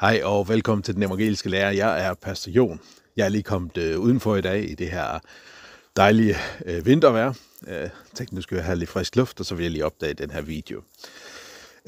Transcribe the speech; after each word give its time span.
Hej 0.00 0.20
og 0.24 0.48
velkommen 0.48 0.82
til 0.82 0.94
den 0.94 1.02
evangeliske 1.02 1.48
lærer. 1.48 1.70
Jeg 1.70 2.06
er 2.06 2.14
Pastor 2.14 2.50
Jon. 2.50 2.80
Jeg 3.16 3.24
er 3.24 3.28
lige 3.28 3.42
kommet 3.42 3.76
øh, 3.76 4.00
udenfor 4.00 4.36
i 4.36 4.40
dag 4.40 4.70
i 4.70 4.74
det 4.74 4.90
her 4.90 5.18
dejlige 5.96 6.36
øh, 6.66 6.86
vintervejr. 6.86 7.32
Jeg 7.66 7.90
tænkte, 8.14 8.34
nu 8.34 8.40
skal 8.40 8.56
jeg 8.56 8.64
have 8.64 8.78
lidt 8.78 8.90
frisk 8.90 9.16
luft, 9.16 9.40
og 9.40 9.46
så 9.46 9.54
vil 9.54 9.62
jeg 9.62 9.70
lige 9.70 9.84
opdage 9.84 10.14
den 10.14 10.30
her 10.30 10.40
video. 10.40 10.82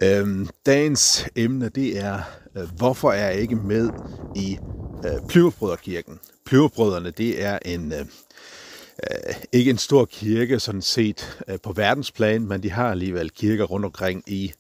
Øhm, 0.03 0.49
dagens 0.67 1.27
emne, 1.37 1.69
det 1.69 1.99
er, 1.99 2.21
øh, 2.57 2.69
hvorfor 2.77 3.13
er 3.13 3.31
jeg 3.31 3.41
ikke 3.41 3.57
med 3.57 3.91
i 4.37 4.59
øh, 5.05 5.29
Plyverbrødrekirken? 5.29 6.19
Plyverbrødrene, 6.47 7.11
det 7.11 7.43
er 7.43 7.59
en... 7.65 7.93
Øh, 7.93 7.99
øh, 7.99 9.35
ikke 9.53 9.71
en 9.71 9.79
stor 9.79 10.05
kirke 10.05 10.61
sådan 10.61 10.83
set 10.83 11.43
øh, 11.49 11.59
på 11.63 11.73
verdensplan, 11.73 12.47
men 12.47 12.63
de 12.63 12.71
har 12.71 12.91
alligevel 12.91 13.31
kirker 13.31 13.65
rundt 13.65 13.87
omkring 13.87 14.23
i, 14.27 14.53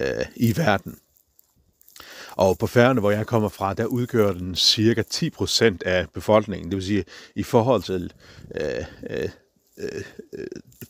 øh, 0.00 0.26
i 0.36 0.56
verden. 0.56 0.98
Og 2.36 2.58
på 2.58 2.66
færgerne, 2.66 3.00
hvor 3.00 3.10
jeg 3.10 3.26
kommer 3.26 3.48
fra, 3.48 3.74
der 3.74 3.84
udgør 3.84 4.32
den 4.32 4.54
cirka 4.54 5.02
10% 5.14 5.78
af 5.86 6.06
befolkningen. 6.14 6.70
Det 6.70 6.76
vil 6.76 6.84
sige, 6.84 7.04
i 7.34 7.42
forhold 7.42 7.82
til 7.82 8.12
øh, 8.60 8.84
øh, 9.10 9.28
øh, 9.78 10.02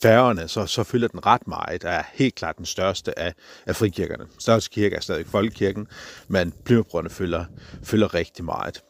færgerne, 0.02 0.48
så, 0.48 0.66
så 0.66 0.82
fylder 0.82 1.08
den 1.08 1.26
ret 1.26 1.48
meget. 1.48 1.82
Der 1.82 1.88
er 1.88 2.02
helt 2.12 2.34
klart 2.34 2.58
den 2.58 2.66
største 2.66 3.18
af, 3.18 3.34
af 3.66 3.76
frikirkerne. 3.76 4.26
Største 4.38 4.70
kirke 4.70 4.96
er 4.96 5.00
stadig 5.00 5.26
Folkekirken, 5.26 5.86
men 6.28 6.52
Plymouthbrødrene 6.64 7.10
fylder, 7.10 7.44
fylder 7.82 8.14
rigtig 8.14 8.44
meget. 8.44 8.82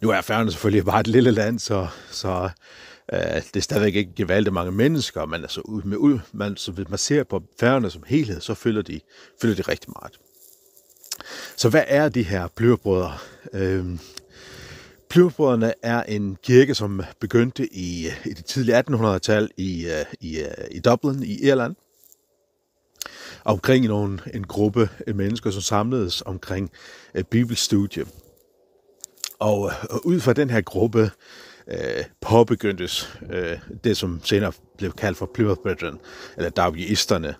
Nu 0.00 0.10
er 0.10 0.20
færgerne 0.20 0.50
selvfølgelig 0.50 0.84
bare 0.84 1.00
et 1.00 1.06
lille 1.06 1.30
land, 1.30 1.58
så, 1.58 1.86
så 2.10 2.50
øh, 3.12 3.18
det 3.18 3.56
er 3.56 3.60
stadigvæk 3.60 3.94
ikke 3.94 4.12
gevaldigt 4.16 4.54
mange 4.54 4.72
mennesker, 4.72 5.26
men 5.26 5.42
altså, 5.42 5.80
med, 5.84 5.96
ud, 5.96 6.18
man, 6.32 6.56
så 6.56 6.72
hvis 6.72 6.88
man 6.88 6.98
ser 6.98 7.24
på 7.24 7.42
færgerne 7.60 7.90
som 7.90 8.02
helhed, 8.06 8.40
så 8.40 8.54
fylder 8.54 8.82
de, 8.82 9.00
fylder 9.40 9.54
de 9.54 9.62
rigtig 9.62 9.92
meget. 10.00 10.18
Så 11.56 11.68
hvad 11.68 11.84
er 11.86 12.08
de 12.08 12.22
her 12.22 12.48
blyrbrødre? 12.56 13.18
Øhm, 13.52 13.98
Plymouthbrødrene 15.14 15.74
er 15.82 16.02
en 16.02 16.38
kirke, 16.42 16.74
som 16.74 17.02
begyndte 17.20 17.74
i, 17.74 18.06
i 18.24 18.32
det 18.32 18.44
tidlige 18.44 18.78
1800-tal 18.78 19.50
i, 19.56 19.86
øh, 19.86 20.04
i, 20.20 20.38
øh, 20.38 20.50
i 20.70 20.80
Dublin 20.80 21.22
i 21.22 21.46
Irland. 21.46 21.74
Omkring 23.44 23.86
nogle, 23.86 24.18
en 24.34 24.46
gruppe 24.46 24.88
af 25.06 25.14
mennesker, 25.14 25.50
som 25.50 25.62
samledes 25.62 26.22
omkring 26.26 26.70
et 27.14 27.26
bibelstudie. 27.26 28.04
Og, 29.38 29.72
og 29.90 30.06
ud 30.06 30.20
fra 30.20 30.32
den 30.32 30.50
her 30.50 30.60
gruppe 30.60 31.10
øh, 31.68 32.04
påbegyndtes 32.20 33.18
øh, 33.30 33.58
det, 33.84 33.96
som 33.96 34.20
senere 34.24 34.52
blev 34.78 34.92
kaldt 34.92 35.18
for 35.18 35.30
Plymouth 35.34 35.60
Brethren, 35.60 36.00
eller 36.36 36.50
Darbyisterne, 36.50 37.34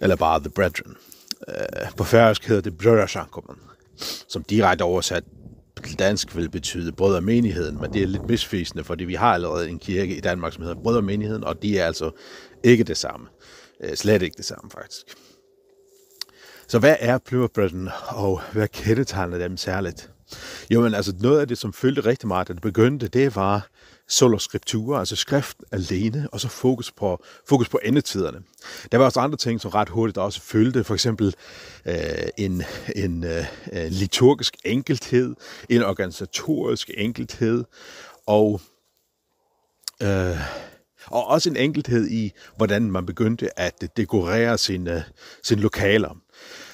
eller 0.00 0.16
bare 0.16 0.40
The 0.40 0.50
Brethren. 0.50 0.96
Øh, 1.48 1.54
på 1.96 2.04
færøsk 2.04 2.44
hedder 2.44 2.62
det 2.62 2.78
Brødresankommen, 2.78 3.56
som 4.28 4.42
direkte 4.42 4.82
oversat 4.82 5.24
til 5.86 5.98
dansk 5.98 6.36
vil 6.36 6.50
betyde 6.50 6.92
brødremenigheden, 6.92 7.80
men 7.80 7.92
det 7.92 8.02
er 8.02 8.06
lidt 8.06 8.28
misvisende, 8.28 8.84
fordi 8.84 9.04
vi 9.04 9.14
har 9.14 9.34
allerede 9.34 9.68
en 9.68 9.78
kirke 9.78 10.16
i 10.16 10.20
Danmark, 10.20 10.52
som 10.52 10.62
hedder 10.62 10.82
brødremenigheden, 10.82 11.44
og 11.44 11.62
de 11.62 11.78
er 11.78 11.86
altså 11.86 12.10
ikke 12.62 12.84
det 12.84 12.96
samme. 12.96 13.26
Øh, 13.84 13.96
slet 13.96 14.22
ikke 14.22 14.36
det 14.36 14.44
samme, 14.44 14.70
faktisk. 14.70 15.06
Så 16.68 16.78
hvad 16.78 16.96
er 17.00 17.18
Plymouth 17.18 17.60
og 18.08 18.40
hvad 18.52 18.68
kendetegner 18.68 19.38
dem 19.38 19.56
særligt? 19.56 20.10
Jo, 20.70 20.80
men 20.80 20.94
altså 20.94 21.12
noget 21.20 21.40
af 21.40 21.48
det, 21.48 21.58
som 21.58 21.72
følte 21.72 22.00
rigtig 22.00 22.28
meget, 22.28 22.48
da 22.48 22.52
det 22.52 22.62
begyndte, 22.62 23.08
det 23.08 23.36
var 23.36 23.68
sola 24.08 24.38
scriptura, 24.38 24.98
altså 24.98 25.16
skrift 25.16 25.56
alene, 25.72 26.28
og 26.32 26.40
så 26.40 26.48
fokus 26.48 26.92
på, 26.92 27.24
fokus 27.48 27.68
på 27.68 27.80
endetiderne. 27.84 28.42
Der 28.92 28.98
var 28.98 29.04
også 29.04 29.20
andre 29.20 29.36
ting, 29.36 29.60
som 29.60 29.70
ret 29.70 29.88
hurtigt 29.88 30.18
også 30.18 30.40
følte, 30.42 30.84
for 30.84 30.94
eksempel 30.94 31.34
øh, 31.86 31.94
en, 32.38 32.62
en 32.96 33.24
øh, 33.24 33.44
øh 33.72 33.86
liturgisk 33.90 34.56
enkelthed, 34.64 35.34
en 35.68 35.82
organisatorisk 35.82 36.90
enkelthed, 36.96 37.64
og, 38.26 38.60
øh, 40.02 40.36
og 41.06 41.26
også 41.26 41.50
en 41.50 41.56
enkelthed 41.56 42.10
i, 42.10 42.32
hvordan 42.56 42.90
man 42.90 43.06
begyndte 43.06 43.60
at 43.60 43.96
dekorere 43.96 44.58
sine, 44.58 45.04
sine 45.42 45.60
lokaler. 45.60 46.16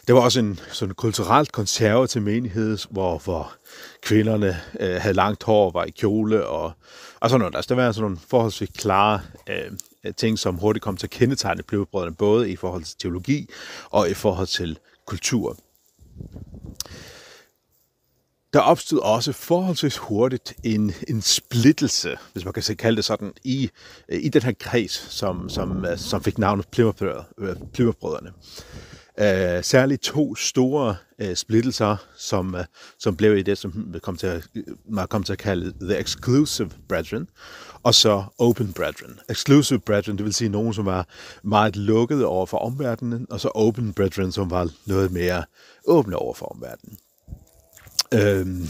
Det 0.06 0.14
var 0.14 0.20
også 0.20 0.40
en 0.40 0.60
sådan 0.72 0.94
kulturelt 0.94 1.52
konservativ 1.52 2.22
menighed, 2.22 2.78
hvor, 2.90 3.18
hvor 3.18 3.54
kvinderne 4.02 4.60
øh, 4.80 4.96
havde 5.00 5.14
langt 5.14 5.42
hår, 5.42 5.70
var 5.70 5.84
i 5.84 5.90
kjole 5.90 6.46
og, 6.46 6.72
og 7.20 7.30
sådan 7.30 7.40
noget. 7.40 7.56
Altså, 7.56 7.74
der 7.74 7.82
var 7.82 7.92
sådan 7.92 8.02
nogle 8.02 8.18
forholdsvis 8.28 8.68
klare 8.76 9.20
øh, 9.48 10.12
ting, 10.16 10.38
som 10.38 10.54
hurtigt 10.54 10.82
kom 10.82 10.96
til 10.96 11.06
at 11.06 11.10
kendetegne 11.10 11.62
Pløvebrødrene, 11.62 12.14
både 12.14 12.50
i 12.50 12.56
forhold 12.56 12.84
til 12.84 12.96
teologi 12.98 13.48
og 13.90 14.10
i 14.10 14.14
forhold 14.14 14.46
til 14.46 14.78
kultur. 15.06 15.56
Der 18.52 18.60
opstod 18.60 18.98
også 18.98 19.32
forholdsvis 19.32 19.96
hurtigt 19.96 20.54
en, 20.62 20.92
en 21.08 21.22
splittelse, 21.22 22.16
hvis 22.32 22.44
man 22.44 22.54
kan 22.54 22.76
kalde 22.76 22.96
det 22.96 23.04
sådan, 23.04 23.32
i, 23.44 23.70
i 24.08 24.28
den 24.28 24.42
her 24.42 24.52
kreds, 24.60 24.92
som, 24.92 25.48
som, 25.48 25.84
øh, 25.84 25.98
som 25.98 26.22
fik 26.22 26.38
navnet 26.38 26.68
Plymouthbrødrene. 26.68 28.28
Øh, 28.28 28.93
øh, 29.20 29.64
særligt 29.64 30.02
to 30.02 30.34
store 30.34 30.96
øh, 31.18 31.36
splittelser, 31.36 31.96
som, 32.16 32.54
øh, 32.54 32.64
som 32.98 33.16
blev 33.16 33.36
i 33.36 33.42
det, 33.42 33.58
som 33.58 33.94
kom 34.02 34.16
til 34.16 34.26
at, 34.26 34.48
øh, 34.54 34.64
man 34.88 35.08
kom 35.08 35.22
til 35.22 35.32
at 35.32 35.38
kalde 35.38 35.72
The 35.80 35.98
Exclusive 35.98 36.70
Brethren, 36.88 37.28
og 37.82 37.94
så 37.94 38.24
Open 38.38 38.72
Brethren. 38.72 39.18
Exclusive 39.30 39.80
Brethren, 39.80 40.16
det 40.16 40.24
vil 40.24 40.34
sige 40.34 40.48
nogen, 40.48 40.74
som 40.74 40.86
var 40.86 41.08
meget 41.42 41.76
lukkede 41.76 42.26
over 42.26 42.46
for 42.46 42.58
omverdenen, 42.58 43.26
og 43.30 43.40
så 43.40 43.48
Open 43.48 43.92
Brethren, 43.92 44.32
som 44.32 44.50
var 44.50 44.70
noget 44.86 45.12
mere 45.12 45.44
åbne 45.86 46.16
over 46.16 46.34
for 46.34 46.46
omverdenen. 46.46 46.98
Uh, 48.14 48.68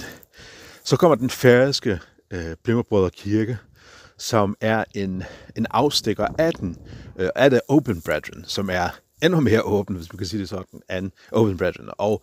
så 0.84 0.96
kommer 0.96 1.14
den 1.14 1.30
færøske 1.30 2.00
øh, 2.30 2.56
Plymouthbrødre 2.64 3.10
Kirke, 3.10 3.58
som 4.18 4.56
er 4.60 4.84
en, 4.94 5.22
en 5.56 5.66
afstikker 5.70 6.26
af 6.38 6.52
den, 6.52 6.76
øh, 7.18 7.28
af 7.34 7.50
The 7.50 7.60
Open 7.68 8.02
Brethren, 8.02 8.44
som 8.46 8.70
er 8.70 8.88
endnu 9.24 9.40
mere 9.40 9.62
åben, 9.62 9.96
hvis 9.96 10.12
man 10.12 10.18
kan 10.18 10.26
sige 10.26 10.40
det 10.40 10.48
sådan, 10.48 10.80
end 10.98 11.10
Open 11.32 11.56
Brethren. 11.56 11.88
Og 11.98 12.22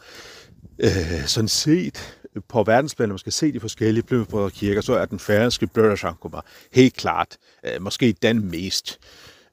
øh, 0.79 1.25
sådan 1.25 1.47
set 1.47 2.17
på 2.47 2.63
verdensplan, 2.63 3.09
når 3.09 3.13
man 3.13 3.19
skal 3.19 3.31
se 3.31 3.53
de 3.53 3.59
forskellige 3.59 4.03
Plymouth 4.03 4.55
kirker, 4.55 4.81
så 4.81 4.93
er 4.93 5.05
den 5.05 5.19
færøske 5.19 5.67
Brødresankoma 5.67 6.39
helt 6.71 6.93
klart 6.93 7.37
øh, 7.65 7.81
måske 7.81 8.15
den 8.21 8.51
mest 8.51 8.99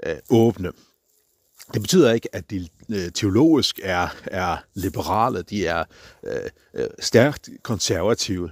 øh, 0.07 0.17
åbne. 0.31 0.73
Det 1.75 1.83
betyder 1.83 2.13
ikke, 2.13 2.35
at 2.35 2.51
de 2.51 2.69
øh, 2.91 3.13
teologisk 3.15 3.81
er, 3.83 4.09
er 4.25 4.57
liberale, 4.75 5.43
de 5.43 5.67
er 5.67 5.85
øh, 6.27 6.51
øh, 6.75 6.87
stærkt 7.01 7.49
konservative 7.63 8.51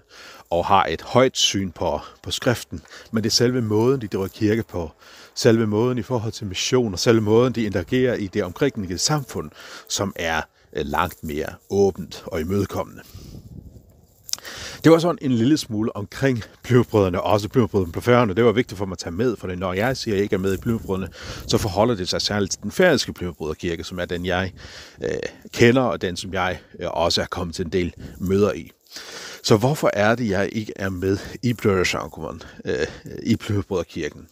og 0.50 0.66
har 0.66 0.84
et 0.84 1.02
højt 1.02 1.36
syn 1.36 1.70
på, 1.70 2.00
på 2.22 2.30
skriften, 2.30 2.82
men 3.10 3.22
det 3.22 3.30
er 3.30 3.34
selve 3.34 3.62
måden, 3.62 4.00
de 4.00 4.06
driver 4.06 4.28
kirke 4.28 4.62
på, 4.62 4.92
selve 5.34 5.66
måden 5.66 5.98
i 5.98 6.02
forhold 6.02 6.32
til 6.32 6.46
mission, 6.46 6.92
og 6.92 6.98
selve 6.98 7.20
måden, 7.20 7.52
de 7.52 7.62
interagerer 7.62 8.14
i 8.14 8.26
det 8.26 8.44
omkringliggende 8.44 8.98
samfund, 8.98 9.50
som 9.88 10.12
er 10.16 10.42
øh, 10.72 10.86
langt 10.86 11.24
mere 11.24 11.48
åbent 11.70 12.24
og 12.26 12.40
imødekommende. 12.40 13.02
Det 14.84 14.92
var 14.92 14.98
sådan 14.98 15.18
en 15.20 15.32
lille 15.32 15.56
smule 15.56 15.96
omkring 15.96 16.42
Plymouthbrødrene, 16.62 17.20
også 17.20 17.48
Plymouthbrødrene 17.48 17.92
på 17.92 18.00
færgerne. 18.00 18.34
Det 18.34 18.44
var 18.44 18.52
vigtigt 18.52 18.78
for 18.78 18.86
mig 18.86 18.92
at 18.92 18.98
tage 18.98 19.12
med, 19.12 19.36
for 19.36 19.48
når 19.48 19.72
jeg 19.72 19.96
siger, 19.96 20.14
at 20.14 20.16
jeg 20.16 20.22
ikke 20.22 20.34
er 20.34 20.38
med 20.40 20.54
i 20.54 20.56
Plymouthbrødrene, 20.56 21.08
så 21.46 21.58
forholder 21.58 21.94
det 21.94 22.08
sig 22.08 22.22
særligt 22.22 22.52
til 22.52 22.62
den 22.62 22.70
færøske 22.70 23.12
Plymouthbrødrekirke, 23.12 23.84
som 23.84 23.98
er 23.98 24.04
den, 24.04 24.26
jeg 24.26 24.52
øh, 25.04 25.10
kender, 25.52 25.82
og 25.82 26.02
den, 26.02 26.16
som 26.16 26.32
jeg 26.32 26.58
øh, 26.80 26.88
også 26.90 27.22
er 27.22 27.26
kommet 27.26 27.54
til 27.54 27.64
en 27.64 27.72
del 27.72 27.94
møder 28.18 28.52
i. 28.52 28.70
Så 29.46 29.56
hvorfor 29.56 29.90
er 29.92 30.14
det, 30.14 30.28
jeg 30.28 30.48
ikke 30.52 30.72
er 30.76 30.88
med 30.88 31.18
i 31.42 31.52
Blødersangkommen, 31.52 32.42
øh, 32.64 32.86
i 33.22 33.36
Plymouthbrødrekirken? 33.36 34.28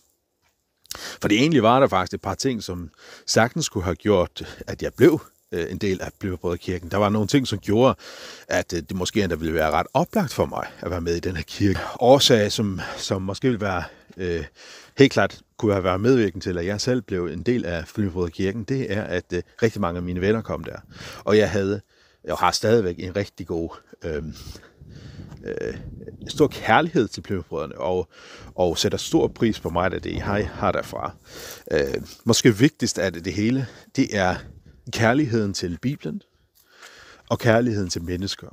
For 1.21 1.29
det 1.29 1.39
egentlig 1.39 1.63
var 1.63 1.81
der 1.81 1.89
faktisk 1.89 2.15
et 2.15 2.21
par 2.21 2.35
ting, 2.35 2.63
som 2.63 2.91
sagtens 3.27 3.69
kunne 3.69 3.85
have 3.85 3.97
gjort, 3.97 4.63
at 4.67 4.83
jeg 4.83 4.95
blev 4.95 5.21
øh, 5.53 5.71
en 5.71 5.79
del 5.79 6.01
af 6.01 6.11
Bløderbrødrekirken. 6.19 6.91
Der 6.91 6.97
var 6.97 7.09
nogle 7.09 7.29
ting, 7.29 7.47
som 7.47 7.59
gjorde, 7.59 7.95
at 8.49 8.73
øh, 8.73 8.83
det 8.89 8.97
måske 8.97 9.23
endda 9.23 9.37
ville 9.37 9.55
være 9.55 9.71
ret 9.71 9.87
oplagt 9.95 10.33
for 10.33 10.47
mig 10.47 10.67
at 10.81 10.91
være 10.91 11.01
med 11.01 11.17
i 11.17 11.21
den 11.21 11.37
her 11.37 11.43
kirke. 11.43 11.81
Årsag, 12.01 12.53
som, 12.53 12.81
som 12.97 13.23
måske 13.23 13.49
ville 13.49 13.61
være 13.61 13.83
øh, 14.17 14.45
helt 14.99 15.13
klart 15.13 15.41
kunne 15.57 15.73
have 15.73 15.85
været 15.85 16.01
medvirkende 16.01 16.45
til, 16.45 16.59
at 16.59 16.67
jeg 16.67 16.81
selv 16.81 17.03
blev 17.03 17.27
en 17.27 17.43
del 17.43 17.65
af 17.65 17.85
Bløderbrødrekirken, 17.95 18.65
det 18.65 18.93
er, 18.93 19.03
at 19.03 19.33
øh, 19.33 19.43
rigtig 19.63 19.81
mange 19.81 19.97
af 19.97 20.03
mine 20.03 20.21
venner 20.21 20.43
kom 20.43 20.65
der. 20.65 20.79
Og 21.25 21.39
jeg 21.39 21.51
havde, 21.51 21.81
jeg 22.25 22.35
har 22.35 22.51
stadigvæk 22.51 22.97
en 22.99 23.17
rigtig 23.17 23.47
god 23.47 23.71
øh, 24.05 24.23
øh, 25.45 25.75
stor 26.29 26.47
kærlighed 26.47 27.09
til 27.09 27.21
Plymouthbrødrene, 27.21 27.79
og, 27.79 28.09
og 28.55 28.79
sætter 28.79 28.99
stor 28.99 29.29
pris 29.29 29.61
på 29.61 29.71
mig, 29.71 29.93
at 29.93 30.05
det 30.05 30.15
jeg 30.15 30.51
har 30.53 30.73
derfra. 30.73 31.17
Øh, 31.71 32.03
måske 32.25 32.57
vigtigst 32.57 32.99
af 32.99 33.13
det, 33.13 33.25
det 33.25 33.33
hele, 33.33 33.67
det 33.97 34.17
er 34.17 34.37
kærligheden 34.93 35.55
til 35.55 35.79
Bibelen 35.83 36.23
og 37.29 37.39
kærligheden 37.39 37.91
til 37.91 38.03
mennesker. 38.03 38.49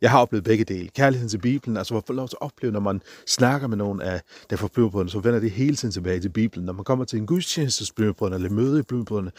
Jeg 0.00 0.10
har 0.10 0.20
oplevet 0.20 0.44
begge 0.44 0.64
dele. 0.64 0.88
Kærligheden 0.88 1.28
til 1.28 1.38
Bibelen, 1.38 1.76
altså 1.76 1.94
hvor 1.94 2.14
lov 2.14 2.28
til 2.28 2.36
at 2.40 2.44
opleve, 2.44 2.72
når 2.72 2.80
man 2.80 3.02
snakker 3.26 3.68
med 3.68 3.76
nogen 3.76 4.02
af 4.02 4.20
der 4.50 4.56
fra 4.56 4.68
Blødbrødrene, 4.74 5.10
så 5.10 5.18
vender 5.18 5.40
det 5.40 5.50
hele 5.50 5.76
tiden 5.76 5.92
tilbage 5.92 6.20
til 6.20 6.28
Bibelen. 6.28 6.66
Når 6.66 6.72
man 6.72 6.84
kommer 6.84 7.04
til 7.04 7.18
en 7.18 7.26
gudstjeneste 7.26 7.82
hos 7.82 7.92
Blødbrødrene, 7.92 8.36
eller 8.36 8.50
møde 8.50 8.80
i 8.80 8.82
Blødbrødrene, 8.82 9.30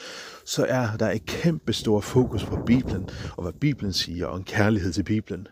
så 0.45 0.65
er 0.69 0.97
der 0.97 1.11
et 1.11 1.25
kæmpe 1.25 1.73
stor 1.73 1.99
fokus 1.99 2.45
på 2.45 2.59
Bibelen, 2.65 3.09
og 3.37 3.43
hvad 3.43 3.53
Bibelen 3.53 3.93
siger, 3.93 4.27
og 4.27 4.37
en 4.37 4.43
kærlighed 4.43 4.93
til 4.93 5.03
Bibelen. 5.03 5.47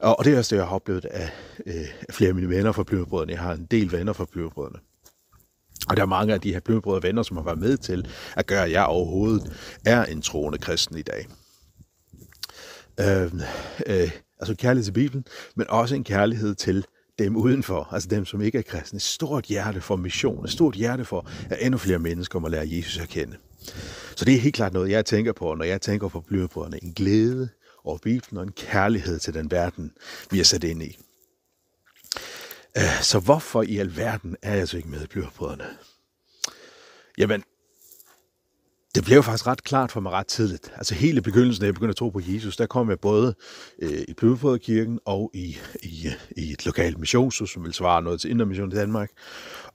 Og 0.00 0.24
det 0.24 0.34
er 0.34 0.38
også 0.38 0.54
det, 0.54 0.60
jeg 0.60 0.68
har 0.68 0.74
oplevet 0.74 1.04
af, 1.04 1.30
øh, 1.66 1.74
af 2.08 2.14
flere 2.14 2.28
af 2.28 2.34
mine 2.34 2.48
venner 2.48 2.72
fra 2.72 2.82
Blødbrødrene. 2.82 3.32
Jeg 3.32 3.40
har 3.40 3.52
en 3.52 3.66
del 3.70 3.92
venner 3.92 4.12
fra 4.12 4.26
Blødbrødrene. 4.32 4.78
Og 5.88 5.96
der 5.96 6.02
er 6.02 6.06
mange 6.06 6.34
af 6.34 6.40
de 6.40 6.52
her 6.52 6.60
blødbrødre 6.60 7.02
venner, 7.02 7.22
som 7.22 7.36
har 7.36 7.44
været 7.44 7.58
med 7.58 7.76
til 7.76 8.08
at 8.36 8.46
gøre, 8.46 8.64
at 8.64 8.70
jeg 8.70 8.84
overhovedet 8.84 9.52
er 9.84 10.04
en 10.04 10.22
troende 10.22 10.58
kristen 10.58 10.98
i 10.98 11.02
dag. 11.02 11.26
Øh, 13.00 13.32
øh, 13.86 14.10
altså 14.40 14.54
kærlighed 14.58 14.84
til 14.84 14.92
Bibelen, 14.92 15.24
men 15.56 15.66
også 15.70 15.94
en 15.94 16.04
kærlighed 16.04 16.54
til 16.54 16.84
dem 17.18 17.36
udenfor, 17.36 17.88
altså 17.92 18.08
dem, 18.08 18.24
som 18.24 18.40
ikke 18.42 18.58
er 18.58 18.62
kristne. 18.62 18.96
Et 18.96 19.02
stort 19.02 19.44
hjerte 19.44 19.80
for 19.80 19.96
mission, 19.96 20.44
et 20.44 20.50
stort 20.50 20.74
hjerte 20.74 21.04
for, 21.04 21.28
at 21.50 21.58
endnu 21.60 21.78
flere 21.78 21.98
mennesker 21.98 22.38
må 22.38 22.48
lære 22.48 22.68
Jesus 22.70 22.98
at 22.98 23.08
kende. 23.08 23.36
Så 24.16 24.24
det 24.24 24.34
er 24.34 24.38
helt 24.38 24.54
klart 24.54 24.72
noget, 24.72 24.90
jeg 24.90 25.04
tænker 25.04 25.32
på, 25.32 25.54
når 25.54 25.64
jeg 25.64 25.80
tænker 25.80 26.08
på 26.08 26.20
blødbrødrene. 26.20 26.84
En 26.84 26.92
glæde 26.92 27.48
over 27.86 27.98
Bibelen 27.98 28.38
og 28.38 28.42
en 28.42 28.52
kærlighed 28.52 29.18
til 29.18 29.34
den 29.34 29.50
verden, 29.50 29.92
vi 30.30 30.40
er 30.40 30.44
sat 30.44 30.64
ind 30.64 30.82
i. 30.82 30.98
Så 33.00 33.18
hvorfor 33.18 33.62
i 33.62 33.78
alverden 33.78 34.36
er 34.42 34.54
jeg 34.54 34.68
så 34.68 34.76
ikke 34.76 34.88
med 34.88 35.04
i 35.04 35.06
Blyverbrødrene? 35.06 35.66
Jamen, 37.18 37.44
det 38.94 39.04
blev 39.04 39.22
faktisk 39.22 39.46
ret 39.46 39.64
klart 39.64 39.92
for 39.92 40.00
mig 40.00 40.12
ret 40.12 40.26
tidligt. 40.26 40.72
Altså 40.76 40.94
hele 40.94 41.22
begyndelsen, 41.22 41.60
da 41.60 41.66
jeg 41.66 41.74
begyndte 41.74 41.90
at 41.90 41.96
tro 41.96 42.10
på 42.10 42.20
Jesus, 42.26 42.56
der 42.56 42.66
kom 42.66 42.90
jeg 42.90 43.00
både 43.00 43.34
øh, 43.78 44.04
i 44.08 44.14
Blødbrødrekirken 44.14 45.00
og 45.04 45.30
i, 45.34 45.56
i, 45.82 46.08
i 46.36 46.52
et 46.52 46.66
lokalt 46.66 46.98
missionshus, 46.98 47.50
som 47.50 47.64
vil 47.64 47.72
svare 47.72 48.02
noget 48.02 48.20
til 48.20 48.30
Indre 48.30 48.46
Mission 48.46 48.72
i 48.72 48.74
Danmark, 48.74 49.10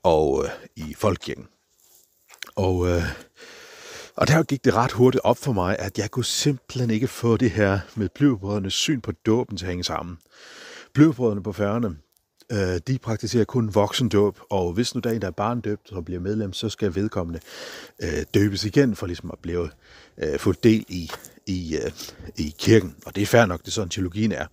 og 0.02 0.44
øh, 0.44 0.50
i 0.76 0.94
Folkekirken. 0.94 1.46
Og, 2.56 2.88
øh, 2.88 3.02
og 4.16 4.28
der 4.28 4.42
gik 4.42 4.64
det 4.64 4.74
ret 4.74 4.92
hurtigt 4.92 5.24
op 5.24 5.38
for 5.38 5.52
mig, 5.52 5.78
at 5.78 5.98
jeg 5.98 6.10
kunne 6.10 6.24
simpelthen 6.24 6.90
ikke 6.90 7.08
få 7.08 7.36
det 7.36 7.50
her 7.50 7.78
med 7.94 8.08
blødbrødrenes 8.14 8.74
syn 8.74 9.00
på 9.00 9.12
dåben 9.12 9.56
til 9.56 9.64
at 9.64 9.68
hænge 9.68 9.84
sammen. 9.84 10.18
Blødbrødrene 10.94 11.42
på 11.42 11.52
færgerne, 11.52 11.96
Øh, 12.52 12.80
de 12.86 12.98
praktiserer 12.98 13.44
kun 13.44 13.74
voksendåb, 13.74 14.40
og 14.50 14.72
hvis 14.72 14.94
nu 14.94 15.00
der 15.00 15.10
er 15.10 15.14
en, 15.14 15.20
der 15.20 15.26
er 15.26 15.30
barndøbt 15.30 15.92
og 15.92 16.04
bliver 16.04 16.20
medlem, 16.20 16.52
så 16.52 16.68
skal 16.68 16.94
vedkommende 16.94 17.40
øh, 18.02 18.22
døbes 18.34 18.64
igen 18.64 18.96
for 18.96 19.06
ligesom 19.06 19.30
at 19.30 19.38
blive 19.42 19.70
øh, 20.18 20.38
få 20.38 20.52
del 20.52 20.84
i, 20.88 21.10
i, 21.46 21.76
øh, 21.76 21.90
i 22.36 22.54
kirken. 22.58 22.94
Og 23.06 23.16
det 23.16 23.22
er 23.22 23.26
fair 23.26 23.46
nok, 23.46 23.60
det 23.60 23.66
er 23.68 23.72
sådan 23.72 23.88
teologien 23.88 24.32
er. 24.32 24.46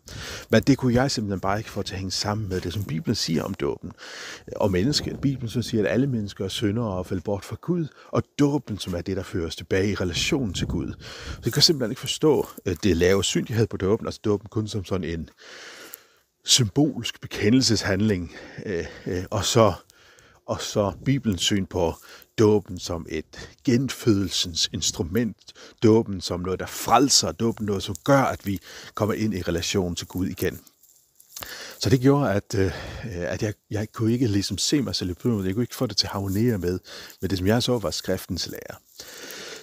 Men 0.50 0.64
det 0.64 0.78
kunne 0.78 0.94
jeg 0.94 1.12
simpelthen 1.12 1.40
bare 1.40 1.58
ikke 1.58 1.70
få 1.70 1.82
til 1.82 1.94
at 1.94 2.00
hænge 2.00 2.12
sammen 2.12 2.50
med 2.50 2.62
det, 2.62 2.74
som 2.74 2.84
Bibelen 2.84 3.16
siger 3.16 3.44
om 3.44 3.54
dåben. 3.54 3.92
Og 4.56 4.72
mennesket. 4.72 5.22
Bibelen 5.22 5.50
så 5.50 5.62
siger, 5.62 5.84
at 5.84 5.92
alle 5.92 6.08
mennesker 6.08 6.46
er 6.46 6.50
syndere 6.50 6.88
og 6.88 7.06
falder 7.06 7.24
bort 7.24 7.46
fra 7.46 7.56
Gud, 7.62 7.88
og 8.12 8.24
dåben, 8.40 8.78
som 8.78 8.94
er 8.94 9.02
det, 9.02 9.18
der 9.18 9.24
fører 9.24 9.48
os 9.48 9.56
tilbage 9.56 9.92
i 9.92 9.96
relation 9.96 10.54
til 10.54 10.68
Gud. 10.68 10.94
Så 11.26 11.42
jeg 11.46 11.54
kan 11.54 11.62
simpelthen 11.62 11.92
ikke 11.92 12.02
forstå 12.02 12.48
øh, 12.66 12.76
det 12.84 12.98
lave 12.98 13.24
synlighed 13.24 13.68
på 13.68 13.78
dåben, 13.78 14.08
altså 14.08 14.20
dåben 14.26 14.48
kun 14.50 14.68
som 14.68 14.86
sådan 14.86 15.20
en 15.20 15.30
symbolsk 16.46 17.22
bekendelseshandling, 17.22 18.36
øh, 18.66 18.86
øh, 19.06 19.24
og 19.32 19.46
så 19.46 19.74
og 20.50 20.62
så 20.62 20.92
Bibelens 21.06 21.42
syn 21.42 21.66
på 21.66 21.96
dåben 22.38 22.80
som 22.80 23.06
et 23.10 23.50
genfødelsens 23.64 24.70
instrument, 24.74 25.54
dåben 25.84 26.22
som 26.22 26.40
noget, 26.40 26.60
der 26.60 26.66
frelser, 26.66 27.32
dåben 27.32 27.66
noget, 27.66 27.84
som 27.84 27.96
gør, 28.04 28.22
at 28.22 28.46
vi 28.46 28.60
kommer 28.94 29.14
ind 29.14 29.34
i 29.34 29.42
relation 29.42 29.96
til 29.96 30.08
Gud 30.08 30.28
igen. 30.28 30.60
Så 31.80 31.90
det 31.90 32.02
gjorde, 32.02 32.34
at, 32.34 32.56
øh, 32.58 32.72
at 33.06 33.44
jeg, 33.44 33.54
jeg 33.72 33.92
kunne 33.92 34.14
ikke 34.14 34.28
ligesom 34.28 34.58
se 34.58 34.82
mig 34.82 34.96
selv 34.96 35.10
i 35.10 35.14
jeg 35.24 35.54
kunne 35.54 35.64
ikke 35.64 35.76
få 35.76 35.86
det 35.86 35.98
til 35.98 36.08
at 36.08 36.12
harmonere 36.12 36.58
med, 36.58 36.80
med 37.22 37.30
det, 37.30 37.38
som 37.38 37.48
jeg 37.48 37.64
så 37.64 37.78
var 37.78 37.92
skriftens 37.92 38.48
lærer. 38.48 38.80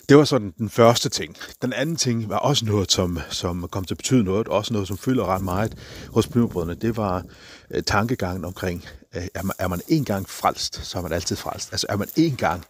Det 0.08 0.16
var 0.16 0.24
sådan 0.24 0.52
den 0.58 0.70
første 0.70 1.08
ting. 1.08 1.36
Den 1.62 1.72
anden 1.72 1.96
ting 1.96 2.28
var 2.28 2.38
også 2.38 2.64
noget, 2.64 2.92
som, 2.92 3.18
som 3.30 3.68
kom 3.68 3.84
til 3.84 3.94
at 3.94 3.98
betyde 3.98 4.24
noget, 4.24 4.48
også 4.48 4.72
noget, 4.72 4.88
som 4.88 4.98
fylder 4.98 5.26
ret 5.26 5.42
meget 5.42 5.78
hos 6.10 6.28
plymerbrødrene. 6.28 6.74
Det 6.74 6.96
var 6.96 7.24
øh, 7.70 7.82
tankegangen 7.82 8.44
omkring, 8.44 8.84
øh, 9.16 9.22
er, 9.34 9.42
man, 9.42 9.54
er 9.58 9.68
man 9.68 9.80
en 9.88 10.04
gang 10.04 10.28
frelst, 10.28 10.86
så 10.86 10.98
er 10.98 11.02
man 11.02 11.12
altid 11.12 11.36
frelst. 11.36 11.72
Altså 11.72 11.86
er 11.88 11.96
man 11.96 12.08
en 12.16 12.36
gang 12.36 12.64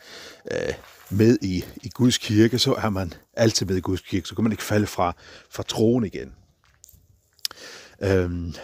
øh, 0.52 0.74
med 1.10 1.38
i, 1.42 1.64
i 1.82 1.88
Guds 1.88 2.18
kirke, 2.18 2.58
så 2.58 2.74
er 2.74 2.90
man 2.90 3.12
altid 3.34 3.66
med 3.66 3.76
i 3.76 3.80
Guds 3.80 4.00
kirke. 4.00 4.28
Så 4.28 4.34
kan 4.34 4.44
man 4.44 4.52
ikke 4.52 4.64
falde 4.64 4.86
fra, 4.86 5.12
fra 5.50 5.62
troen 5.62 6.04
igen. 6.04 6.32
Uh, 7.98 8.54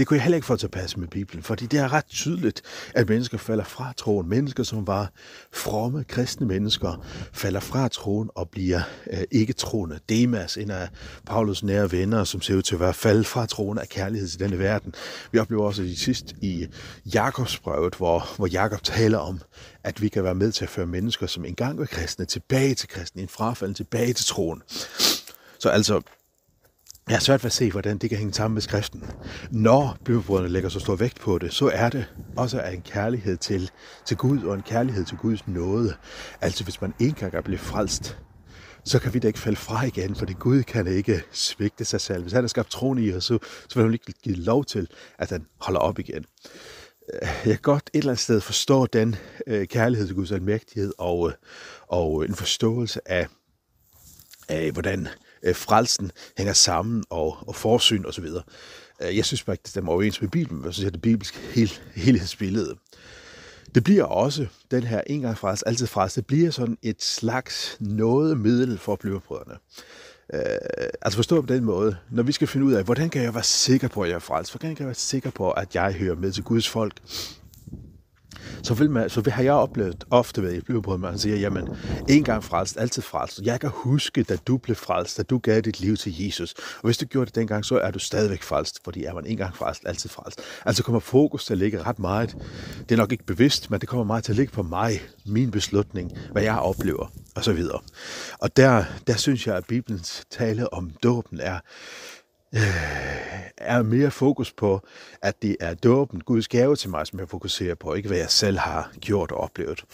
det 0.00 0.06
kunne 0.06 0.16
jeg 0.16 0.22
heller 0.22 0.36
ikke 0.36 0.46
få 0.46 0.56
til 0.56 0.66
at 0.66 0.70
passe 0.70 1.00
med 1.00 1.08
Bibelen, 1.08 1.42
fordi 1.42 1.66
det 1.66 1.78
er 1.80 1.92
ret 1.92 2.06
tydeligt, 2.06 2.62
at 2.94 3.08
mennesker 3.08 3.38
falder 3.38 3.64
fra 3.64 3.92
troen. 3.96 4.28
Mennesker, 4.28 4.62
som 4.62 4.86
var 4.86 5.12
fromme 5.52 6.04
kristne 6.04 6.46
mennesker, 6.46 7.06
falder 7.32 7.60
fra 7.60 7.88
troen 7.88 8.30
og 8.34 8.50
bliver 8.50 8.80
øh, 9.12 9.22
ikke 9.30 9.52
troende. 9.52 9.98
Demas, 10.08 10.56
en 10.56 10.70
af 10.70 10.88
Paulus 11.26 11.62
nære 11.62 11.92
venner, 11.92 12.24
som 12.24 12.40
ser 12.40 12.54
ud 12.54 12.62
til 12.62 12.74
at 12.74 12.80
være 12.80 12.94
faldet 12.94 13.26
fra 13.26 13.46
troen 13.46 13.78
af 13.78 13.88
kærlighed 13.88 14.28
til 14.28 14.40
denne 14.40 14.58
verden. 14.58 14.94
Vi 15.32 15.38
oplever 15.38 15.64
også 15.64 15.82
det 15.82 15.98
sidst 15.98 16.34
i 16.40 16.66
Jakobsbrevet, 17.14 17.94
hvor, 17.94 18.28
hvor 18.36 18.46
Jakob 18.46 18.82
taler 18.82 19.18
om, 19.18 19.40
at 19.84 20.02
vi 20.02 20.08
kan 20.08 20.24
være 20.24 20.34
med 20.34 20.52
til 20.52 20.64
at 20.64 20.70
føre 20.70 20.86
mennesker, 20.86 21.26
som 21.26 21.44
engang 21.44 21.78
var 21.78 21.86
kristne, 21.86 22.24
tilbage 22.24 22.74
til 22.74 22.88
kristne, 22.88 23.22
en 23.22 23.28
frafald 23.28 23.74
tilbage 23.74 24.12
til 24.12 24.26
troen. 24.26 24.62
Så 25.58 25.68
altså, 25.68 26.00
jeg 27.10 27.18
har 27.18 27.20
svært 27.20 27.42
ved 27.42 27.48
at 27.48 27.52
se, 27.52 27.70
hvordan 27.70 27.98
det 27.98 28.10
kan 28.10 28.18
hænge 28.18 28.34
sammen 28.34 28.54
med 28.54 28.62
skriften. 28.62 29.04
Når 29.50 29.98
bibelbrødrene 30.04 30.48
lægger 30.48 30.68
så 30.68 30.80
stor 30.80 30.96
vægt 30.96 31.20
på 31.20 31.38
det, 31.38 31.54
så 31.54 31.70
er 31.74 31.88
det 31.88 32.06
også 32.36 32.60
af 32.60 32.72
en 32.72 32.82
kærlighed 32.82 33.36
til, 33.36 33.70
til 34.06 34.16
Gud 34.16 34.42
og 34.42 34.54
en 34.54 34.62
kærlighed 34.62 35.04
til 35.04 35.16
Guds 35.16 35.48
nåde. 35.48 35.94
Altså 36.40 36.64
hvis 36.64 36.80
man 36.80 36.94
en 36.98 37.12
gang 37.12 37.34
er 37.34 37.40
blevet 37.40 37.60
frelst, 37.60 38.18
så 38.84 38.98
kan 38.98 39.14
vi 39.14 39.18
da 39.18 39.26
ikke 39.26 39.38
falde 39.38 39.56
fra 39.56 39.82
igen, 39.84 40.14
fordi 40.14 40.32
Gud 40.32 40.62
kan 40.62 40.86
ikke 40.86 41.22
svigte 41.32 41.84
sig 41.84 42.00
selv. 42.00 42.22
Hvis 42.22 42.32
han 42.32 42.42
har 42.42 42.48
skabt 42.48 42.70
troen 42.70 42.98
i 42.98 43.12
os, 43.12 43.24
så, 43.24 43.38
så 43.68 43.74
vil 43.74 43.84
han 43.84 43.92
ikke 43.92 44.12
give 44.22 44.36
lov 44.36 44.64
til, 44.64 44.88
at 45.18 45.30
han 45.30 45.46
holder 45.60 45.80
op 45.80 45.98
igen. 45.98 46.24
Jeg 47.22 47.22
kan 47.44 47.58
godt 47.62 47.90
et 47.92 47.98
eller 47.98 48.10
andet 48.10 48.22
sted 48.22 48.40
forstå 48.40 48.86
den 48.86 49.16
øh, 49.46 49.66
kærlighed 49.66 50.06
til 50.06 50.16
Guds 50.16 50.32
almægtighed 50.32 50.92
og, 50.98 51.28
øh, 51.28 51.34
og 51.88 52.24
en 52.24 52.34
forståelse 52.34 53.00
af, 53.06 53.26
af 54.48 54.70
hvordan 54.72 55.06
øh, 55.06 55.12
Øh, 55.42 55.54
frelsen 55.54 56.12
hænger 56.36 56.52
sammen, 56.52 57.04
og, 57.10 57.36
og 57.46 57.54
forsyn 57.54 58.04
osv. 58.04 58.24
Øh, 59.02 59.16
jeg 59.16 59.24
synes 59.24 59.42
faktisk, 59.42 59.62
det 59.62 59.70
stemmer 59.70 59.92
overens 59.92 60.20
med 60.20 60.28
Bibelen, 60.28 60.64
jeg 60.64 60.74
synes, 60.74 60.84
det 60.84 60.92
det 60.92 61.02
bibelske 61.02 61.38
hel, 61.38 61.72
helhedsbillede. 61.94 62.76
Det 63.74 63.84
bliver 63.84 64.04
også, 64.04 64.46
den 64.70 64.82
her 64.82 65.00
en 65.06 65.20
gang 65.20 65.38
altid 65.66 65.86
frelse, 65.86 66.20
det 66.20 66.26
bliver 66.26 66.50
sådan 66.50 66.78
et 66.82 67.02
slags 67.02 67.76
noget 67.80 68.38
middel 68.38 68.78
for 68.78 68.96
bløderbrødrene. 68.96 69.56
Øh, 70.34 70.40
altså 71.02 71.16
forstå 71.16 71.40
på 71.40 71.54
den 71.54 71.64
måde, 71.64 71.96
når 72.10 72.22
vi 72.22 72.32
skal 72.32 72.48
finde 72.48 72.66
ud 72.66 72.72
af, 72.72 72.84
hvordan 72.84 73.10
kan 73.10 73.22
jeg 73.22 73.34
være 73.34 73.42
sikker 73.42 73.88
på, 73.88 74.02
at 74.02 74.08
jeg 74.08 74.14
er 74.14 74.18
frelst? 74.18 74.52
Hvordan 74.52 74.74
kan 74.74 74.82
jeg 74.82 74.86
være 74.86 74.94
sikker 74.94 75.30
på, 75.30 75.50
at 75.50 75.74
jeg 75.74 75.92
hører 75.92 76.14
med 76.14 76.32
til 76.32 76.44
Guds 76.44 76.68
folk? 76.68 76.94
Så, 78.62 78.74
vil 78.74 78.90
man, 78.90 79.10
så 79.10 79.30
har 79.30 79.42
jeg 79.42 79.52
oplevet 79.52 80.04
ofte 80.10 80.42
ved 80.42 80.52
i 80.52 80.80
på, 80.80 80.94
at 80.94 81.00
man 81.00 81.18
siger, 81.18 81.36
jamen, 81.36 81.68
en 82.08 82.24
gang 82.24 82.44
frelst, 82.44 82.76
altid 82.78 83.02
frelst. 83.02 83.40
Jeg 83.42 83.60
kan 83.60 83.70
huske, 83.72 84.22
da 84.22 84.36
du 84.36 84.56
blev 84.56 84.76
frelst, 84.76 85.18
da 85.18 85.22
du 85.22 85.38
gav 85.38 85.60
dit 85.60 85.80
liv 85.80 85.96
til 85.96 86.24
Jesus. 86.24 86.52
Og 86.52 86.84
hvis 86.84 86.98
du 86.98 87.06
gjorde 87.06 87.26
det 87.26 87.34
dengang, 87.34 87.64
så 87.64 87.78
er 87.78 87.90
du 87.90 87.98
stadigvæk 87.98 88.42
frelst, 88.42 88.80
fordi 88.84 89.04
er 89.04 89.14
man 89.14 89.26
en 89.26 89.36
gang 89.36 89.56
frelst, 89.56 89.82
altid 89.86 90.10
frelst. 90.10 90.40
Altså 90.66 90.82
kommer 90.82 91.00
fokus 91.00 91.44
til 91.44 91.54
at 91.54 91.58
ligge 91.58 91.82
ret 91.82 91.98
meget. 91.98 92.36
Det 92.88 92.92
er 92.92 92.96
nok 92.96 93.12
ikke 93.12 93.24
bevidst, 93.24 93.70
men 93.70 93.80
det 93.80 93.88
kommer 93.88 94.04
meget 94.04 94.24
til 94.24 94.32
at 94.32 94.36
ligge 94.36 94.52
på 94.52 94.62
mig, 94.62 95.00
min 95.26 95.50
beslutning, 95.50 96.12
hvad 96.32 96.42
jeg 96.42 96.58
oplever, 96.58 97.12
og 97.36 97.44
så 97.44 97.52
videre. 97.52 97.80
Og 98.38 98.56
der, 98.56 98.84
der 99.06 99.16
synes 99.16 99.46
jeg, 99.46 99.56
at 99.56 99.64
Bibelens 99.66 100.24
tale 100.30 100.72
om 100.72 100.90
dåben 101.02 101.40
er, 101.40 101.58
øh, 102.54 102.60
er 103.56 103.82
mere 103.82 104.10
fokus 104.10 104.52
på, 104.52 104.80
at 105.22 105.42
det 105.42 105.56
er 105.60 105.74
dåben, 105.74 106.20
Guds 106.20 106.48
gave 106.48 106.76
til 106.76 106.90
mig, 106.90 107.06
som 107.06 107.18
jeg 107.18 107.28
fokuserer 107.28 107.74
på, 107.74 107.94
ikke 107.94 108.08
hvad 108.08 108.18
jeg 108.18 108.30
selv 108.30 108.58
har 108.58 108.92
gjort 109.00 109.32
og 109.32 109.38
oplevet. 109.38 109.84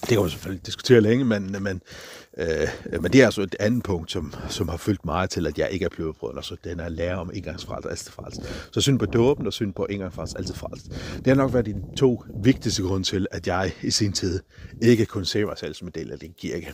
Det 0.00 0.08
kan 0.08 0.20
man 0.20 0.30
selvfølgelig 0.30 0.66
diskutere 0.66 1.00
længe, 1.00 1.24
men, 1.24 1.56
men, 1.60 1.82
øh, 2.38 2.68
men 3.00 3.12
det 3.12 3.20
er 3.20 3.24
altså 3.24 3.42
et 3.42 3.56
andet 3.60 3.82
punkt, 3.82 4.12
som, 4.12 4.34
som 4.48 4.68
har 4.68 4.76
fyldt 4.76 5.04
meget 5.04 5.30
til, 5.30 5.46
at 5.46 5.58
jeg 5.58 5.70
ikke 5.70 5.84
er 5.84 5.88
blevet 5.88 6.16
brødre, 6.16 6.42
så 6.42 6.54
altså 6.54 6.68
den 6.68 6.80
er 6.80 6.88
lære 6.88 7.16
om 7.16 7.30
engangsfrelst 7.34 7.84
og 7.84 7.90
altidfrelst. 7.90 8.40
Så 8.72 8.80
syn 8.80 8.98
på 8.98 9.06
dåben 9.06 9.46
og 9.46 9.52
syn 9.52 9.72
på 9.72 9.86
engangsfrelst 9.90 10.36
altid 10.36 10.54
altidfrelst. 10.54 10.88
Det 11.16 11.26
har 11.26 11.34
nok 11.34 11.52
været 11.52 11.66
de 11.66 11.74
to 11.96 12.24
vigtigste 12.42 12.82
grunde 12.82 13.06
til, 13.06 13.26
at 13.30 13.46
jeg 13.46 13.72
i 13.82 13.90
sin 13.90 14.12
tid 14.12 14.40
ikke 14.82 15.06
kunne 15.06 15.26
se 15.26 15.44
mig 15.44 15.58
selv 15.58 15.74
som 15.74 15.88
en 15.88 15.92
del 15.94 16.12
af 16.12 16.18
den 16.18 16.32
kirke 16.38 16.72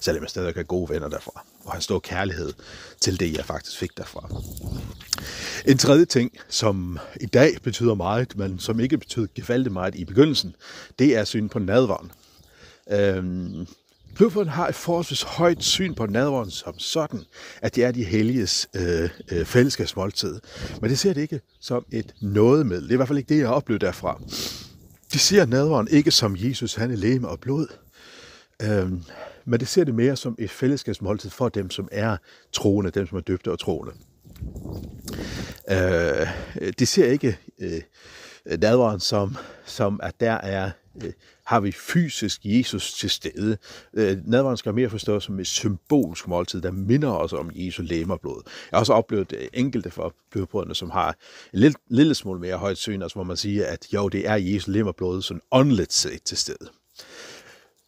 selvom 0.00 0.22
jeg 0.22 0.30
stadig 0.30 0.52
har 0.54 0.62
gode 0.62 0.90
venner 0.90 1.08
derfra, 1.08 1.44
og 1.64 1.72
har 1.72 1.80
stor 1.80 1.98
kærlighed 1.98 2.52
til 3.00 3.20
det, 3.20 3.36
jeg 3.36 3.44
faktisk 3.44 3.78
fik 3.78 3.96
derfra. 3.96 4.28
En 5.66 5.78
tredje 5.78 6.04
ting, 6.04 6.32
som 6.48 6.98
i 7.20 7.26
dag 7.26 7.56
betyder 7.62 7.94
meget, 7.94 8.36
men 8.36 8.58
som 8.58 8.80
ikke 8.80 8.98
betød 8.98 9.28
gevaldigt 9.34 9.72
meget 9.72 9.94
i 9.94 10.04
begyndelsen, 10.04 10.56
det 10.98 11.16
er 11.16 11.24
syn 11.24 11.48
på 11.48 11.58
nadvaren. 11.58 12.12
Øhm, 12.90 13.66
Blodbrødrene 14.18 14.50
har 14.50 14.68
et 14.68 14.74
forholdsvis 14.74 15.22
højt 15.22 15.64
syn 15.64 15.94
på 15.94 16.06
nadvåren 16.06 16.50
som 16.50 16.78
sådan, 16.78 17.20
at 17.62 17.74
det 17.74 17.84
er 17.84 17.90
de 17.90 18.04
helliges 18.04 18.68
øh, 18.76 19.10
øh, 19.32 19.46
fællesskabsmåltid. 19.46 20.40
Men 20.80 20.90
det 20.90 20.98
ser 20.98 21.12
det 21.12 21.20
ikke 21.20 21.40
som 21.60 21.84
et 21.90 22.14
nådemiddel. 22.20 22.82
Det 22.82 22.90
er 22.90 22.94
i 22.94 22.96
hvert 22.96 23.08
fald 23.08 23.18
ikke 23.18 23.34
det, 23.34 23.40
jeg 23.40 23.48
oplevede 23.48 23.86
derfra. 23.86 24.20
De 25.12 25.18
ser 25.18 25.46
nadvåren 25.46 25.88
ikke 25.90 26.10
som 26.10 26.36
Jesus, 26.38 26.74
han 26.74 26.90
er 26.90 26.96
læme 26.96 27.28
og 27.28 27.40
blod. 27.40 27.66
Øhm, 28.62 29.02
men 29.44 29.60
det 29.60 29.68
ser 29.68 29.84
det 29.84 29.94
mere 29.94 30.16
som 30.16 30.36
et 30.38 30.50
fællesskabsmåltid 30.50 31.30
for 31.30 31.48
dem, 31.48 31.70
som 31.70 31.88
er 31.92 32.16
troende, 32.52 32.90
dem, 32.90 33.06
som 33.06 33.18
er 33.18 33.22
døbte 33.22 33.52
og 33.52 33.58
troende. 33.58 33.92
Øh, 35.70 36.28
det 36.78 36.88
ser 36.88 37.06
ikke 37.06 37.38
øh, 37.58 37.80
nadveren 38.58 39.00
som, 39.00 39.36
som, 39.66 40.00
at 40.02 40.20
der 40.20 40.32
er, 40.32 40.70
øh, 41.04 41.12
har 41.44 41.60
vi 41.60 41.72
fysisk 41.72 42.40
Jesus 42.44 42.92
til 42.92 43.10
stede. 43.10 43.56
Øh, 43.94 44.16
nadveren 44.24 44.56
skal 44.56 44.74
mere 44.74 44.90
forstås 44.90 45.24
som 45.24 45.40
et 45.40 45.46
symbolsk 45.46 46.28
måltid, 46.28 46.60
der 46.60 46.70
minder 46.70 47.08
os 47.08 47.32
om 47.32 47.50
Jesu 47.54 47.82
læmerblod. 47.82 48.42
Jeg 48.44 48.76
har 48.76 48.78
også 48.78 48.92
oplevet 48.92 49.32
øh, 49.32 49.48
enkelte 49.52 49.90
for 49.90 50.14
blodbrødrene, 50.30 50.74
som 50.74 50.90
har 50.90 51.08
en 51.52 51.58
lille, 51.58 51.76
lille 51.88 52.14
smule 52.14 52.40
mere 52.40 52.56
højt 52.56 52.78
syn, 52.78 53.02
altså 53.02 53.14
hvor 53.14 53.24
man 53.24 53.36
siger, 53.36 53.66
at 53.66 53.86
jo, 53.94 54.08
det 54.08 54.28
er 54.28 54.34
Jesu 54.34 54.70
læmerblod, 54.70 55.22
sådan 55.22 55.40
åndeligt 55.50 55.92
set 55.92 56.22
til 56.22 56.36
stede. 56.36 56.77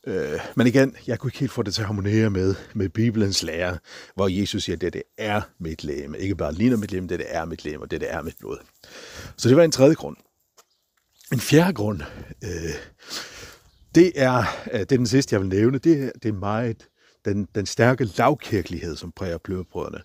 Øh, 0.07 0.41
men 0.57 0.67
igen, 0.67 0.97
jeg 1.07 1.19
kunne 1.19 1.29
ikke 1.29 1.39
helt 1.39 1.53
få 1.53 1.63
det 1.63 1.75
til 1.75 1.83
at 1.83 1.87
harmonere 1.87 2.31
med, 2.31 2.55
med 2.75 2.89
Bibelens 2.89 3.43
lære, 3.43 3.79
hvor 4.15 4.29
Jesus 4.29 4.65
siger, 4.65 4.77
at 4.77 4.81
det, 4.81 4.93
det 4.93 5.03
er 5.19 5.41
mit 5.59 5.85
læme. 5.85 6.19
Ikke 6.19 6.37
bare 6.37 6.55
ligner 6.55 6.77
mit 6.77 6.93
læme, 6.93 7.07
det, 7.07 7.19
det 7.19 7.27
er 7.29 7.45
mit 7.45 7.65
læme, 7.65 7.83
og 7.83 7.91
det, 7.91 8.01
det 8.01 8.13
er 8.13 8.23
mit 8.23 8.37
blod. 8.39 8.59
Så 9.37 9.49
det 9.49 9.57
var 9.57 9.63
en 9.63 9.73
tredje 9.73 9.95
grund. 9.95 10.17
En 11.33 11.41
fjerde 11.41 11.73
grund, 11.73 12.01
øh, 12.45 12.75
det, 13.95 14.13
er, 14.15 14.39
øh, 14.73 14.81
det 14.81 14.93
er 14.93 14.97
den 14.97 15.07
sidste, 15.07 15.35
jeg 15.35 15.41
vil 15.41 15.49
nævne, 15.49 15.79
det 15.79 16.03
er, 16.05 16.11
det 16.23 16.29
er 16.29 16.33
meget 16.33 16.89
den, 17.25 17.49
den 17.55 17.67
stærke 17.67 18.05
lavkirkelighed, 18.19 18.97
som 18.97 19.13
præger 19.13 19.39
blødbrødrene. 19.39 20.03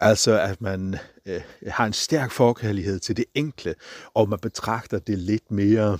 Altså, 0.00 0.40
at 0.40 0.60
man 0.60 0.98
øh, 1.26 1.40
har 1.66 1.86
en 1.86 1.92
stærk 1.92 2.30
forkærlighed 2.30 2.98
til 2.98 3.16
det 3.16 3.24
enkle, 3.34 3.74
og 4.14 4.28
man 4.28 4.38
betragter 4.38 4.98
det 4.98 5.18
lidt 5.18 5.50
mere 5.50 5.98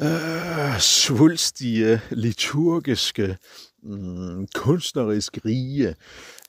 øh, 0.00 0.78
svulstige, 0.80 2.00
liturgiske, 2.10 3.36
mm, 3.82 4.46
kunstnerisk 4.54 5.38
rige, 5.44 5.94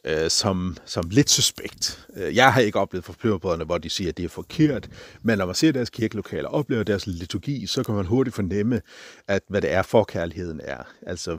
øh, 0.03 0.29
som, 0.29 0.77
som 0.85 1.09
lidt 1.09 1.29
suspekt. 1.29 2.07
Øh, 2.15 2.35
jeg 2.35 2.53
har 2.53 2.61
ikke 2.61 2.79
oplevet 2.79 3.05
for 3.05 3.65
hvor 3.65 3.77
de 3.77 3.89
siger, 3.89 4.09
at 4.09 4.17
det 4.17 4.25
er 4.25 4.29
forkert, 4.29 4.89
men 5.21 5.37
når 5.37 5.45
man 5.45 5.55
ser 5.55 5.71
deres 5.71 5.89
kirkelokaler 5.89 6.49
og 6.49 6.55
oplever 6.55 6.83
deres 6.83 7.07
liturgi, 7.07 7.67
så 7.67 7.83
kan 7.83 7.95
man 7.95 8.05
hurtigt 8.05 8.35
fornemme, 8.35 8.81
at 9.27 9.41
hvad 9.49 9.61
det 9.61 9.71
er, 9.71 9.81
forkærligheden 9.81 10.61
er. 10.63 10.83
Altså, 11.01 11.37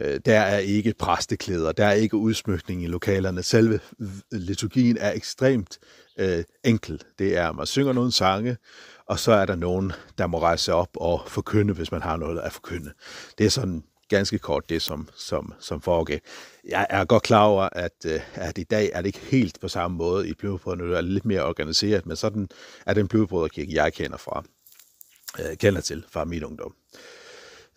øh, 0.00 0.20
der 0.24 0.40
er 0.40 0.58
ikke 0.58 0.94
præsteklæder, 0.98 1.72
der 1.72 1.86
er 1.86 1.92
ikke 1.92 2.16
udsmykning 2.16 2.82
i 2.82 2.86
lokalerne. 2.86 3.42
Selve 3.42 3.80
øh, 4.00 4.08
liturgien 4.32 4.96
er 5.00 5.12
ekstremt 5.12 5.78
øh, 6.18 6.44
enkel. 6.64 7.02
Det 7.18 7.36
er, 7.36 7.48
at 7.48 7.56
man 7.56 7.66
synger 7.66 7.92
nogle 7.92 8.12
sange, 8.12 8.56
og 9.10 9.18
så 9.18 9.32
er 9.32 9.46
der 9.46 9.56
nogen, 9.56 9.92
der 10.18 10.26
må 10.26 10.40
rejse 10.40 10.74
op 10.74 10.88
og 10.96 11.22
forkynde, 11.26 11.74
hvis 11.74 11.92
man 11.92 12.02
har 12.02 12.16
noget 12.16 12.40
at 12.40 12.52
forkynde. 12.52 12.92
Det 13.38 13.46
er 13.46 13.50
sådan 13.50 13.84
ganske 14.08 14.38
kort 14.38 14.68
det, 14.68 14.82
som, 14.82 15.08
som, 15.16 15.52
som 15.60 15.80
foregår. 15.80 16.14
Jeg 16.68 16.86
er 16.90 17.04
godt 17.04 17.22
klar 17.22 17.44
over, 17.44 17.68
at, 17.72 17.92
øh, 18.06 18.20
at 18.34 18.58
i 18.58 18.62
dag 18.62 18.90
er 18.94 19.02
det 19.02 19.06
ikke 19.06 19.18
helt 19.18 19.60
på 19.60 19.68
samme 19.68 19.96
måde 19.96 20.28
i 20.28 20.34
Blødbrødrene. 20.34 20.90
Det 20.90 20.96
er 20.96 21.00
lidt 21.00 21.24
mere 21.24 21.44
organiseret, 21.44 22.06
men 22.06 22.16
sådan 22.16 22.48
er 22.86 22.94
den 22.94 23.08
Blødbrødrekirke, 23.08 23.74
jeg 23.74 23.92
kender 23.92 24.16
fra, 24.16 24.44
øh, 25.40 25.56
kender 25.56 25.80
til 25.80 26.04
fra 26.10 26.24
min 26.24 26.44
ungdom. 26.44 26.74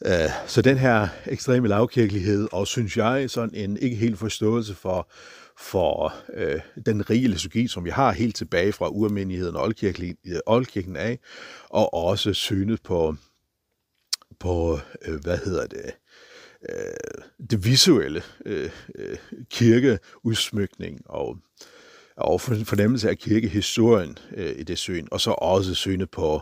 Øh, 0.06 0.30
så 0.48 0.62
den 0.62 0.78
her 0.78 1.08
ekstreme 1.26 1.68
lavkirkelighed, 1.68 2.48
og 2.52 2.68
synes 2.68 2.98
jeg, 2.98 3.30
sådan 3.30 3.56
en 3.56 3.78
ikke 3.78 3.96
helt 3.96 4.20
forståelse 4.20 4.76
for, 4.76 5.12
for 5.60 6.14
øh, 6.34 6.62
den 6.86 7.10
rige 7.10 7.28
liturgi, 7.28 7.68
som 7.68 7.86
vi 7.86 7.90
har 7.90 8.12
helt 8.12 8.36
tilbage 8.36 8.74
fra 8.74 8.90
urmenigheden 8.90 9.56
og 9.56 9.74
oldkirken 10.46 10.96
af, 10.96 11.20
og 11.70 11.94
også 11.94 12.34
synet 12.34 12.82
på, 12.84 13.16
på 14.40 14.80
øh, 15.06 15.20
hvad 15.22 15.38
hedder 15.38 15.68
det, 15.68 15.92
øh, 16.70 17.24
det 17.50 17.66
visuelle 17.66 18.22
øh, 18.46 18.70
øh, 18.96 19.18
kirkeudsmykning 19.50 21.02
og, 21.06 21.38
og 22.18 22.42
fornemmelse 22.42 23.10
af 23.10 23.18
kirkehistorien 23.18 24.18
øh, 24.36 24.54
i 24.58 24.64
det 24.64 24.78
syn, 24.78 25.08
og 25.12 25.22
så 25.22 25.32
også 25.32 25.74
synet 25.74 26.12
på, 26.12 26.42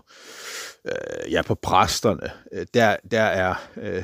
øh, 0.86 1.32
ja, 1.32 1.42
på 1.42 1.56
præsterne. 1.56 2.32
Øh, 2.54 2.66
der, 2.74 2.96
der, 3.12 3.22
er, 3.22 3.56
øh, 3.82 4.04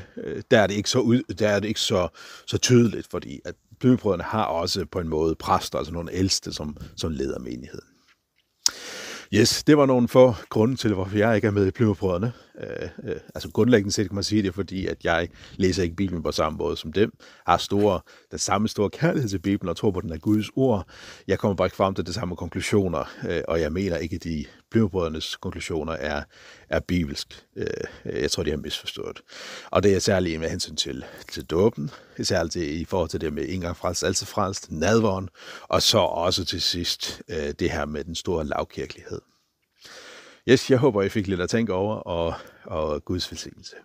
der 0.52 0.60
er 0.60 0.68
det 0.68 0.76
ikke 0.76 0.90
så 0.90 1.00
ud, 1.00 1.24
der 1.40 1.50
er 1.50 1.60
det 1.60 1.68
ikke 1.68 1.80
så, 1.80 2.08
så 2.48 2.58
tydeligt, 2.58 3.08
fordi 3.12 3.40
at 3.46 3.56
blødbrødrene 3.80 4.24
har 4.24 4.44
også 4.44 4.86
på 4.92 5.00
en 5.00 5.08
måde 5.08 5.36
præster, 5.36 5.78
altså 5.78 5.94
nogle 5.94 6.14
ældste, 6.14 6.54
som, 6.54 6.78
som 6.98 7.12
leder 7.12 7.40
menigheden. 7.40 7.88
Yes, 9.34 9.64
det 9.64 9.78
var 9.78 9.86
nogle 9.86 10.08
få 10.08 10.36
grunde 10.50 10.76
til, 10.76 10.94
hvorfor 10.94 11.18
jeg 11.18 11.36
ikke 11.36 11.48
er 11.48 11.52
med 11.52 11.68
i 11.68 11.72
Plymouth-brødrene. 11.72 12.34
Øh, 12.64 12.90
øh, 13.04 13.20
altså 13.36 13.50
grundlæggende 13.50 13.94
set 13.94 14.08
kan 14.08 14.16
man 14.16 14.24
sige 14.24 14.44
det, 14.44 14.54
fordi 14.56 14.86
at 14.86 14.98
jeg 15.04 15.30
læser 15.56 15.84
ikke 15.84 15.96
Bibelen 15.96 16.24
på 16.24 16.32
samme 16.32 16.58
måde 16.58 16.78
som 16.78 16.94
dem. 16.94 17.12
Har 17.48 17.58
store, 17.58 18.00
den 18.32 18.40
samme 18.40 18.68
store 18.68 18.90
kærlighed 18.90 19.30
til 19.30 19.40
Bibelen 19.40 19.70
og 19.70 19.78
tror 19.78 19.92
på, 19.92 20.00
at 20.00 20.04
den 20.04 20.14
er 20.14 20.18
Guds 20.18 20.50
ord. 20.56 20.88
Jeg 21.28 21.40
kommer 21.40 21.56
bare 21.56 21.66
ikke 21.66 21.76
frem 21.76 21.96
til 21.96 22.06
de 22.06 22.14
samme 22.14 22.36
konklusioner, 22.36 23.04
øh, 23.30 23.42
og 23.48 23.62
jeg 23.62 23.72
mener 23.72 23.98
ikke, 23.98 24.16
at 24.16 24.24
de 24.24 24.46
Plymouth-brødrenes 24.72 25.36
konklusioner 25.36 25.94
er, 25.94 26.24
er 26.70 26.80
bibelsk. 26.80 27.46
Øh, 27.56 27.68
øh, 28.06 28.22
jeg 28.22 28.32
tror, 28.32 28.44
de 28.44 28.50
har 28.50 28.58
misforstået. 28.58 29.22
Og 29.72 29.84
det 29.84 29.96
er 29.96 30.00
særligt 30.00 30.40
med 30.40 30.50
hensyn 30.50 30.76
til, 30.76 31.06
til 31.32 31.46
dåben, 31.46 31.92
særligt 32.24 32.56
i 32.56 32.86
forhold 32.86 33.10
til 33.10 33.22
det 33.22 33.34
med 33.34 33.46
en 33.50 33.62
gang 33.62 33.78
frelst, 33.78 34.04
altid 34.04 34.28
frelst, 34.28 34.72
nadvåren, 34.72 35.30
og 35.62 35.82
så 35.82 35.98
også 35.98 36.46
til 36.46 36.62
sidst 36.62 37.22
øh, 37.30 37.54
det 37.60 37.72
her 37.72 37.86
med 37.86 38.04
den 38.04 38.16
store 38.16 38.46
lavkirkelighed. 38.46 39.22
Yes, 40.50 40.72
jeg 40.72 40.80
håber, 40.80 41.02
I 41.02 41.10
fik 41.10 41.28
lidt 41.28 41.42
at 41.42 41.50
tænke 41.50 41.74
over, 41.74 41.96
og, 41.96 42.34
og 42.64 43.06
Guds 43.06 43.32
velsignelse. 43.32 43.76